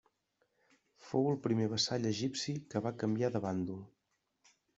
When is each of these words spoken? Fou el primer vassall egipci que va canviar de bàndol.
Fou 1.09 1.29
el 1.31 1.37
primer 1.43 1.67
vassall 1.73 2.07
egipci 2.13 2.57
que 2.73 2.83
va 2.87 2.93
canviar 3.05 3.31
de 3.37 3.43
bàndol. 3.47 3.87